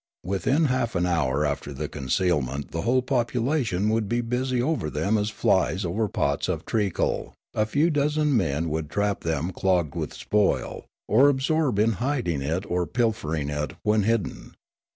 Within 0.25 0.65
half 0.65 0.95
an 0.95 1.05
hour 1.05 1.45
after 1.45 1.73
the 1.73 1.87
concealment 1.87 2.71
the 2.71 2.81
whole 2.81 3.03
population 3.03 3.87
would 3.89 4.09
be 4.09 4.21
busy 4.21 4.59
over 4.59 4.89
them 4.89 5.15
as 5.15 5.29
flies 5.29 5.85
over 5.85 6.07
pots 6.07 6.47
of 6.49 6.65
treacle; 6.65 7.35
a 7.53 7.67
few 7.67 7.91
dozen 7.91 8.35
men 8.35 8.67
would 8.71 8.89
trap 8.89 9.19
them 9.19 9.51
clogged 9.51 9.93
with 9.93 10.15
spoil, 10.15 10.85
or 11.07 11.29
absorbed 11.29 11.77
in 11.77 11.91
hiding 12.01 12.41
it 12.41 12.65
or 12.67 12.87
pilfering 12.87 13.51
it 13.51 13.73
when 13.83 14.01
hidden. 14.01 14.55